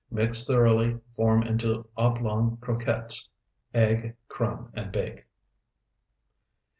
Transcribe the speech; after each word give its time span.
Mix 0.09 0.47
thoroughly, 0.47 0.97
form 1.15 1.43
into 1.43 1.87
oblong 1.95 2.57
croquettes; 2.57 3.29
egg, 3.71 4.15
crumb, 4.29 4.71
and 4.73 4.91
bake. 4.91 5.27